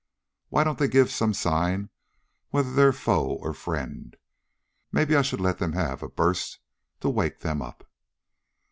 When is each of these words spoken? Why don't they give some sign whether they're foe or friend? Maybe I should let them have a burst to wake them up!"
Why 0.49 0.63
don't 0.63 0.79
they 0.79 0.87
give 0.87 1.11
some 1.11 1.31
sign 1.31 1.91
whether 2.49 2.73
they're 2.73 2.91
foe 2.91 3.33
or 3.35 3.53
friend? 3.53 4.17
Maybe 4.91 5.15
I 5.15 5.21
should 5.21 5.39
let 5.39 5.59
them 5.59 5.73
have 5.73 6.01
a 6.01 6.09
burst 6.09 6.57
to 7.01 7.09
wake 7.11 7.41
them 7.41 7.61
up!" 7.61 7.87